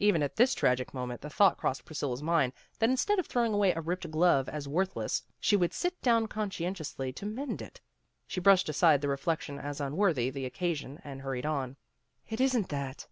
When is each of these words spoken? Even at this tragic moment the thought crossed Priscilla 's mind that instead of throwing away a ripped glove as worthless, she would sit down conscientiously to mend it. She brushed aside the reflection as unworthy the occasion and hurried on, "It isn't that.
Even 0.00 0.24
at 0.24 0.34
this 0.34 0.56
tragic 0.56 0.92
moment 0.92 1.20
the 1.20 1.30
thought 1.30 1.56
crossed 1.56 1.84
Priscilla 1.84 2.16
's 2.16 2.20
mind 2.20 2.52
that 2.80 2.90
instead 2.90 3.20
of 3.20 3.28
throwing 3.28 3.54
away 3.54 3.70
a 3.70 3.80
ripped 3.80 4.10
glove 4.10 4.48
as 4.48 4.66
worthless, 4.66 5.22
she 5.38 5.54
would 5.54 5.72
sit 5.72 6.02
down 6.02 6.26
conscientiously 6.26 7.12
to 7.12 7.24
mend 7.24 7.62
it. 7.62 7.80
She 8.26 8.40
brushed 8.40 8.68
aside 8.68 9.02
the 9.02 9.08
reflection 9.08 9.60
as 9.60 9.80
unworthy 9.80 10.30
the 10.30 10.46
occasion 10.46 11.00
and 11.04 11.20
hurried 11.22 11.46
on, 11.46 11.76
"It 12.28 12.40
isn't 12.40 12.70
that. 12.70 13.06